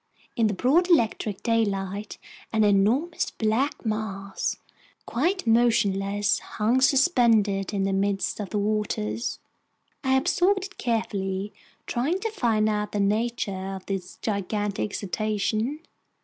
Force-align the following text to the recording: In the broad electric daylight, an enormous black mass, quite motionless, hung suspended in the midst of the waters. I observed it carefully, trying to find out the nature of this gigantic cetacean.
In 0.35 0.47
the 0.47 0.55
broad 0.55 0.89
electric 0.89 1.43
daylight, 1.43 2.17
an 2.51 2.63
enormous 2.63 3.29
black 3.29 3.85
mass, 3.85 4.57
quite 5.05 5.45
motionless, 5.45 6.39
hung 6.39 6.81
suspended 6.81 7.71
in 7.71 7.83
the 7.83 7.93
midst 7.93 8.39
of 8.39 8.49
the 8.49 8.57
waters. 8.57 9.37
I 10.03 10.15
observed 10.17 10.63
it 10.65 10.79
carefully, 10.79 11.53
trying 11.85 12.17
to 12.21 12.31
find 12.31 12.67
out 12.67 12.93
the 12.93 12.99
nature 12.99 13.75
of 13.75 13.85
this 13.85 14.17
gigantic 14.23 14.95
cetacean. 14.95 15.81